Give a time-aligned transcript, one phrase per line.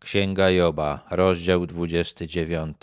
[0.00, 2.76] Księga Joba, rozdział 29.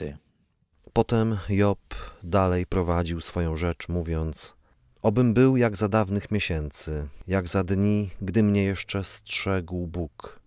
[0.93, 1.79] Potem Job
[2.24, 4.55] dalej prowadził swoją rzecz, mówiąc:
[5.01, 10.39] Obym był jak za dawnych miesięcy, jak za dni, gdy mnie jeszcze strzegł Bóg.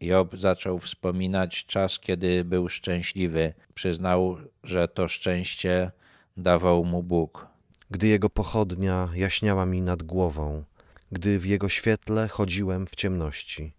[0.00, 3.54] Job zaczął wspominać czas, kiedy był szczęśliwy.
[3.74, 5.90] Przyznał, że to szczęście
[6.36, 7.48] dawał mu Bóg.
[7.90, 10.64] Gdy jego pochodnia jaśniała mi nad głową,
[11.12, 13.77] gdy w jego świetle chodziłem w ciemności.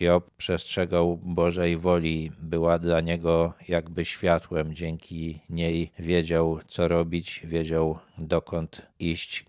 [0.00, 7.98] Job przestrzegał Bożej woli, była dla niego jakby światłem, dzięki niej wiedział, co robić, wiedział,
[8.18, 9.46] dokąd iść.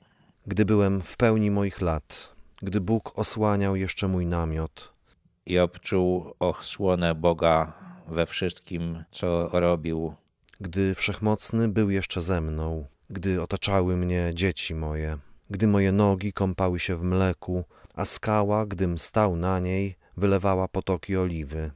[0.47, 4.91] Gdy byłem w pełni moich lat, gdy Bóg osłaniał jeszcze mój namiot,
[5.45, 7.73] Job czuł ochsłonę Boga
[8.07, 10.13] we wszystkim, co robił.
[10.59, 15.17] gdy Wszechmocny był jeszcze ze mną, gdy otaczały mnie dzieci moje,
[15.49, 17.63] gdy moje nogi kąpały się w mleku,
[17.95, 21.71] a skała, gdym stał na niej, wylewała potoki oliwy.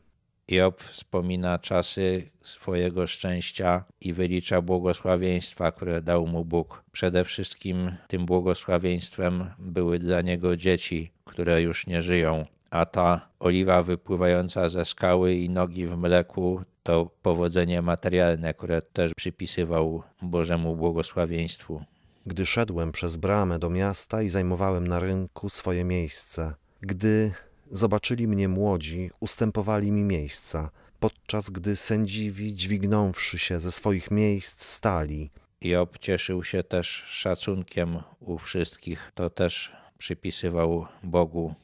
[0.47, 6.83] Job wspomina czasy swojego szczęścia i wylicza błogosławieństwa, które dał mu Bóg.
[6.91, 13.83] Przede wszystkim tym błogosławieństwem były dla niego dzieci, które już nie żyją, a ta oliwa
[13.83, 21.83] wypływająca ze skały i nogi w mleku to powodzenie materialne, które też przypisywał Bożemu błogosławieństwu.
[22.25, 27.31] Gdy szedłem przez bramę do miasta i zajmowałem na rynku swoje miejsce, gdy
[27.71, 35.31] zobaczyli mnie młodzi, ustępowali mi miejsca, podczas gdy sędziwi, dźwignąwszy się ze swoich miejsc, stali.
[35.61, 41.55] Job cieszył się też szacunkiem u wszystkich, to też przypisywał Bogu.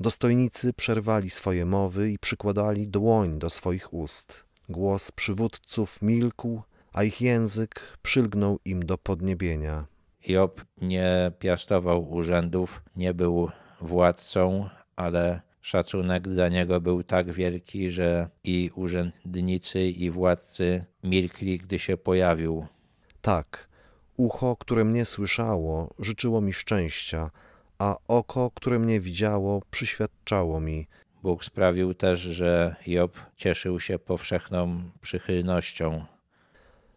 [0.00, 4.44] Dostojnicy przerwali swoje mowy i przykładali dłoń do swoich ust.
[4.68, 9.86] Głos przywódców milkł, a ich język przylgnął im do podniebienia.
[10.28, 13.50] Job nie piastował urzędów, nie był
[13.80, 21.78] władcą, ale szacunek dla niego był tak wielki, że i urzędnicy, i władcy milkli, gdy
[21.78, 22.66] się pojawił.
[23.22, 23.68] Tak,
[24.16, 27.30] ucho, które mnie słyszało, życzyło mi szczęścia,
[27.78, 30.86] a oko, które mnie widziało, przyświadczało mi.
[31.22, 36.04] Bóg sprawił też, że Job cieszył się powszechną przychylnością.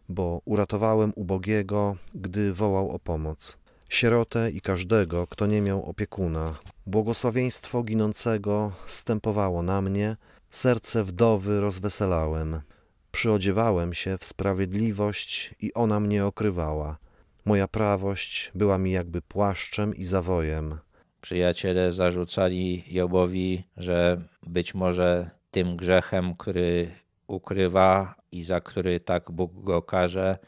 [0.08, 3.58] bo uratowałem ubogiego, gdy wołał o pomoc.
[3.90, 6.58] Sierotę i każdego, kto nie miał opiekuna.
[6.86, 10.16] Błogosławieństwo ginącego stępowało na mnie,
[10.50, 12.60] serce wdowy rozweselałem.
[13.12, 16.98] Przyodziewałem się w sprawiedliwość i ona mnie okrywała.
[17.44, 20.78] Moja prawość była mi jakby płaszczem i zawojem.
[21.20, 26.90] Przyjaciele zarzucali Jobowi, że być może tym grzechem, który
[27.26, 30.38] ukrywa i za który tak Bóg go karze,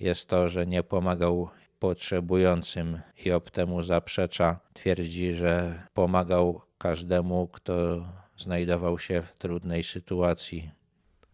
[0.00, 1.50] jest to, że nie pomagał
[1.80, 3.00] potrzebującym.
[3.24, 4.60] Job temu zaprzecza.
[4.72, 7.74] Twierdzi, że pomagał każdemu, kto
[8.36, 10.70] znajdował się w trudnej sytuacji.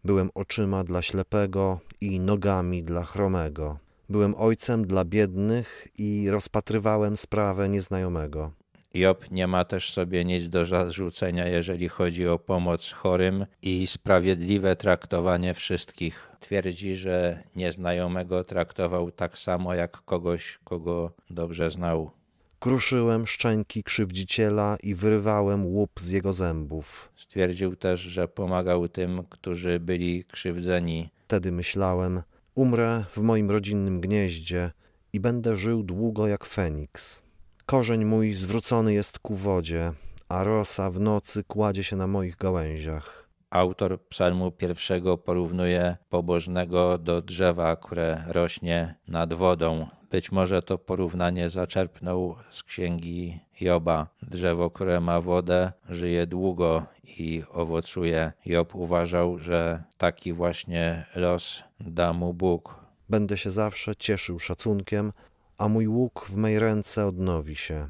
[0.03, 3.79] Byłem oczyma dla ślepego i nogami dla chromego.
[4.09, 8.51] Byłem ojcem dla biednych i rozpatrywałem sprawę nieznajomego.
[8.97, 14.75] Job nie ma też sobie nic do zarzucenia, jeżeli chodzi o pomoc chorym i sprawiedliwe
[14.75, 16.29] traktowanie wszystkich.
[16.39, 22.11] Twierdzi, że nieznajomego traktował tak samo jak kogoś, kogo dobrze znał.
[22.59, 27.09] Kruszyłem szczęki krzywdziciela i wyrywałem łup z jego zębów.
[27.15, 31.09] Stwierdził też, że pomagał tym, którzy byli krzywdzeni.
[31.27, 32.21] Wtedy myślałem,
[32.55, 34.71] umrę w moim rodzinnym gnieździe
[35.13, 37.26] i będę żył długo jak Feniks.
[37.67, 39.91] Korzeń mój zwrócony jest ku wodzie,
[40.29, 43.29] a rosa w nocy kładzie się na moich gałęziach.
[43.49, 49.87] Autor psalmu pierwszego porównuje pobożnego do drzewa, które rośnie nad wodą.
[50.11, 54.07] Być może to porównanie zaczerpnął z księgi Joba.
[54.21, 58.31] Drzewo, które ma wodę, żyje długo i owocuje.
[58.45, 62.75] Job uważał, że taki właśnie los da mu Bóg.
[63.09, 65.13] Będę się zawsze cieszył szacunkiem,
[65.57, 67.87] a mój łuk w mej ręce odnowi się.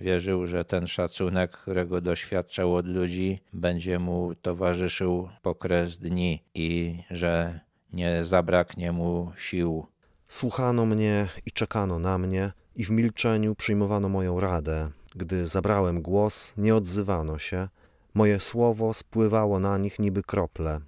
[0.00, 6.98] Wierzył, że ten szacunek, którego doświadczał od ludzi, będzie mu towarzyszył po kres dni i
[7.10, 7.60] że
[7.92, 9.86] nie zabraknie mu sił.
[10.28, 14.90] Słuchano mnie i czekano na mnie, i w milczeniu przyjmowano moją radę.
[15.14, 17.68] Gdy zabrałem głos, nie odzywano się.
[18.14, 20.80] Moje słowo spływało na nich niby krople.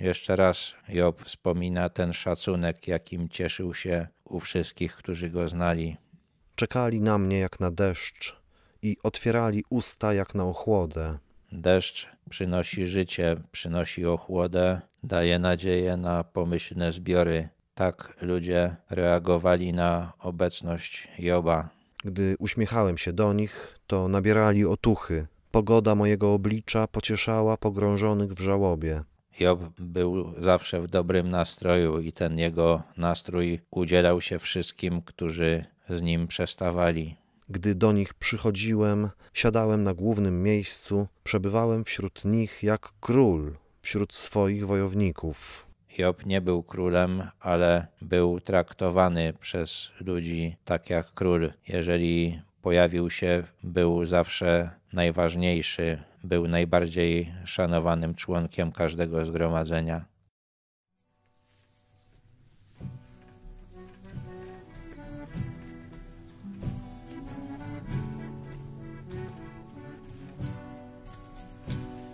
[0.00, 5.96] Jeszcze raz Job wspomina ten szacunek, jakim cieszył się u wszystkich, którzy go znali.
[6.54, 8.36] Czekali na mnie jak na deszcz
[8.82, 11.18] i otwierali usta jak na ochłodę.
[11.52, 17.48] Deszcz przynosi życie, przynosi ochłodę, daje nadzieję na pomyślne zbiory.
[17.74, 21.68] Tak ludzie reagowali na obecność Joba.
[22.04, 25.26] Gdy uśmiechałem się do nich, to nabierali otuchy.
[25.50, 29.02] Pogoda mojego oblicza pocieszała pogrążonych w żałobie.
[29.40, 36.02] Job był zawsze w dobrym nastroju i ten jego nastrój udzielał się wszystkim, którzy z
[36.02, 37.16] nim przestawali.
[37.48, 44.66] Gdy do nich przychodziłem, siadałem na głównym miejscu, przebywałem wśród nich jak król wśród swoich
[44.66, 45.66] wojowników.
[45.98, 51.52] Job nie był królem, ale był traktowany przez ludzi tak jak król.
[51.68, 60.04] Jeżeli pojawił się, był zawsze najważniejszy, był najbardziej szanowanym członkiem każdego zgromadzenia.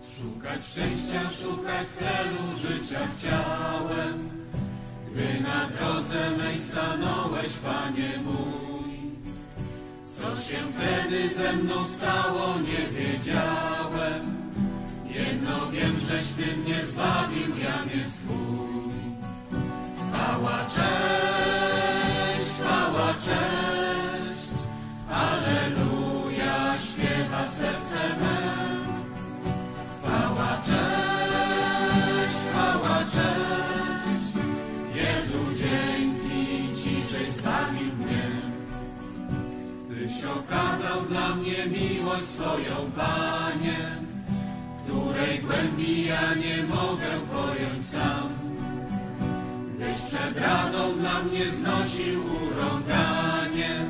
[0.02, 4.20] Szukać szczęścia, szukać celu życia chciałem,
[5.12, 8.75] gdy na drodze mej stanąłeś, Panie mój.
[10.16, 14.36] Co się wtedy ze mną stało, nie wiedziałem.
[15.08, 18.66] Jedno wiem, żeś Ty mnie zbawił, Jan jest Twój.
[20.66, 20.85] Cześć,
[41.08, 43.78] dla mnie miłość swoją, Panie,
[44.84, 48.28] której głębi ja nie mogę pojąć sam.
[49.76, 53.80] Gdyś przed radą dla mnie znosił urąganie,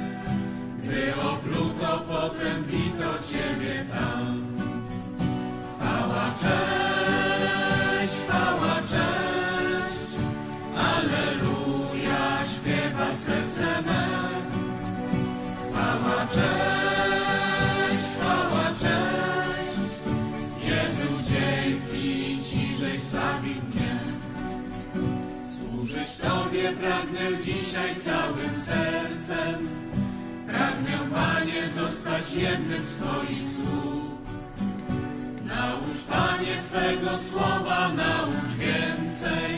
[0.83, 4.47] gdy opluto, potem bito Ciebie tam.
[5.79, 6.86] Chwała, cześć,
[26.67, 29.69] Tobie pragnę dzisiaj całym sercem,
[30.47, 34.05] pragnę, Panie, zostać jednym z Twoich sług.
[35.45, 39.57] Naucz, Panie, Twego słowa, naucz więcej,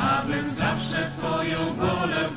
[0.00, 2.28] abym zawsze Twoją wolę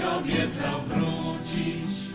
[0.00, 2.14] Obiecał wrócić,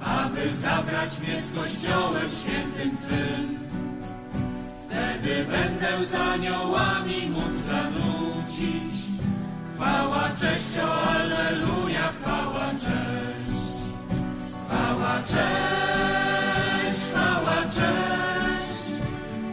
[0.00, 3.58] aby zabrać mnie z Kościołem świętym Twym.
[4.80, 9.04] Wtedy będę z aniołami mógł zanucić.
[9.74, 13.64] Chwała, cześć, o Alleluja, chwała, cześć.
[14.66, 19.02] Chwała, cześć, chwała, cześć.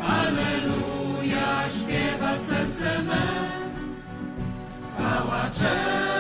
[0.10, 3.52] Alleluja, śpiewa serce me.
[4.98, 6.11] Chwała, cześć,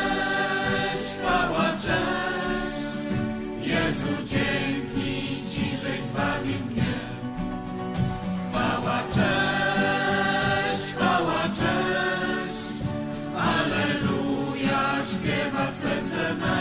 [16.32, 16.61] Amen.